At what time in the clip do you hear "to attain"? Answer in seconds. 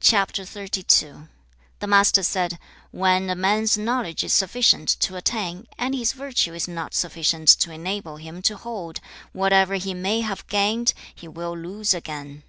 5.00-5.66